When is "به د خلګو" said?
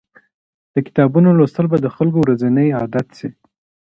1.71-2.17